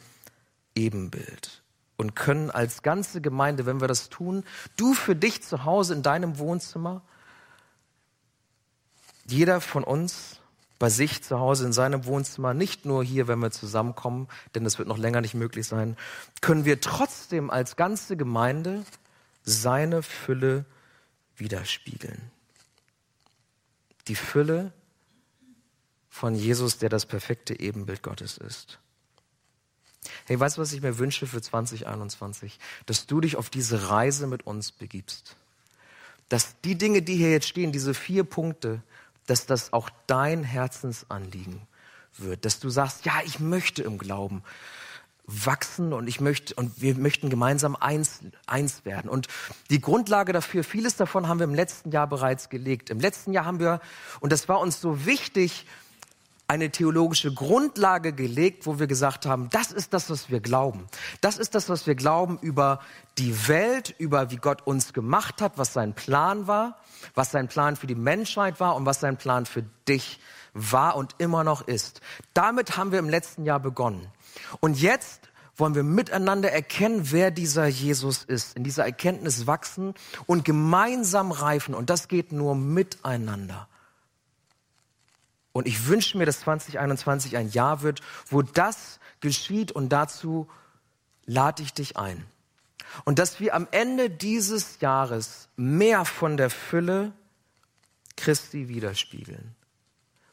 [0.77, 1.65] Ebenbild
[1.97, 4.45] und können als ganze Gemeinde, wenn wir das tun,
[4.77, 7.03] du für dich zu Hause in deinem Wohnzimmer,
[9.27, 10.39] jeder von uns
[10.79, 14.79] bei sich zu Hause in seinem Wohnzimmer, nicht nur hier, wenn wir zusammenkommen, denn das
[14.79, 15.97] wird noch länger nicht möglich sein,
[16.43, 18.85] können wir trotzdem als ganze Gemeinde
[19.43, 20.65] seine Fülle
[21.37, 22.31] widerspiegeln.
[24.09, 24.73] Die Fülle
[26.09, 28.79] von Jesus, der das perfekte Ebenbild Gottes ist.
[30.27, 32.59] Hey, weißt du, was ich mir wünsche für 2021?
[32.87, 35.37] Dass du dich auf diese Reise mit uns begibst.
[36.29, 38.83] Dass die Dinge, die hier jetzt stehen, diese vier Punkte,
[39.27, 41.63] dass das auch dein Herzensanliegen
[42.17, 42.45] wird.
[42.45, 44.43] Dass du sagst, ja, ich möchte im Glauben
[45.27, 49.09] wachsen und ich möchte, und wir möchten gemeinsam eins, eins werden.
[49.09, 49.29] Und
[49.71, 52.91] die Grundlage dafür, vieles davon haben wir im letzten Jahr bereits gelegt.
[52.91, 53.81] Im letzten Jahr haben wir,
[54.21, 55.67] und das war uns so wichtig,
[56.47, 60.87] eine theologische Grundlage gelegt, wo wir gesagt haben, das ist das, was wir glauben.
[61.23, 62.81] Das ist das, was wir glauben über
[63.17, 66.79] die Welt, über wie Gott uns gemacht hat, was sein Plan war,
[67.15, 70.21] was sein Plan für die Menschheit war und was sein Plan für dich
[70.53, 72.03] war und immer noch ist.
[72.35, 74.07] Damit haben wir im letzten Jahr begonnen.
[74.61, 79.95] Und jetzt wollen wir miteinander erkennen, wer dieser Jesus ist, in dieser Erkenntnis wachsen
[80.27, 81.75] und gemeinsam reifen.
[81.75, 83.69] Und das geht nur miteinander.
[85.53, 90.49] Und ich wünsche mir, dass 2021 ein Jahr wird, wo das geschieht und dazu
[91.27, 92.25] lade ich dich ein.
[93.05, 97.13] Und dass wir am Ende dieses Jahres mehr von der Fülle
[98.17, 99.55] Christi widerspiegeln.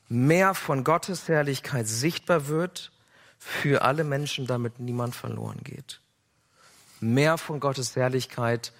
[0.10, 2.92] Mehr von Gottes Herrlichkeit sichtbar wird
[3.42, 6.00] für alle Menschen, damit niemand verloren geht.
[7.00, 8.72] Mehr von Gottes Herrlichkeit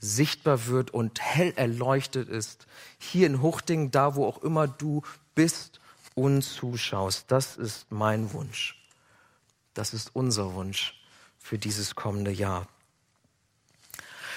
[0.00, 2.66] sichtbar wird und hell erleuchtet ist.
[2.98, 5.02] Hier in Huchting, da wo auch immer du
[5.34, 5.78] bist
[6.14, 7.26] und zuschaust.
[7.28, 8.82] Das ist mein Wunsch.
[9.74, 10.98] Das ist unser Wunsch
[11.38, 12.66] für dieses kommende Jahr.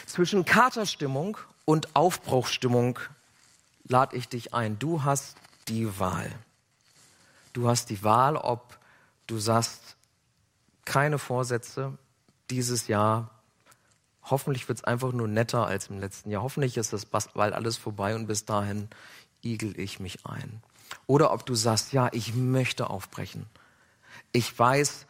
[0.06, 3.00] Zwischen Katerstimmung und Aufbruchstimmung
[3.86, 4.78] lade ich dich ein.
[4.78, 5.38] Du hast
[5.70, 6.30] die Wahl.
[7.54, 8.78] Du hast die Wahl, ob
[9.28, 9.96] du sagst,
[10.86, 11.98] keine Vorsätze
[12.50, 13.32] dieses Jahr.
[14.24, 16.44] Hoffentlich wird es einfach nur netter als im letzten Jahr.
[16.44, 18.90] Hoffentlich ist das bald alles vorbei und bis dahin
[19.44, 20.62] igel ich mich ein.
[21.08, 23.46] Oder ob du sagst, ja, ich möchte aufbrechen.
[24.32, 25.06] Ich weiß,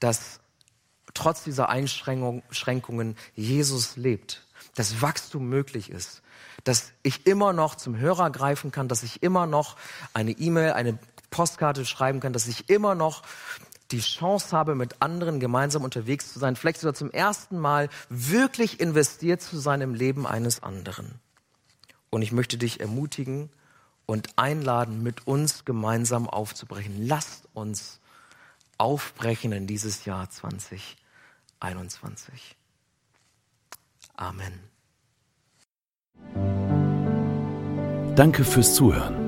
[0.00, 0.40] dass
[1.14, 6.22] trotz dieser Einschränkungen Jesus lebt, dass Wachstum möglich ist,
[6.64, 9.76] dass ich immer noch zum Hörer greifen kann, dass ich immer noch
[10.12, 10.98] eine E-Mail, eine
[11.30, 13.22] Postkarte schreiben kann, dass ich immer noch
[13.90, 18.80] die Chance habe, mit anderen gemeinsam unterwegs zu sein, vielleicht sogar zum ersten Mal wirklich
[18.80, 21.20] investiert zu sein im Leben eines anderen.
[22.10, 23.50] Und ich möchte dich ermutigen
[24.06, 27.06] und einladen, mit uns gemeinsam aufzubrechen.
[27.06, 28.00] Lasst uns
[28.78, 32.56] aufbrechen in dieses Jahr 2021.
[34.16, 34.60] Amen.
[38.16, 39.27] Danke fürs Zuhören.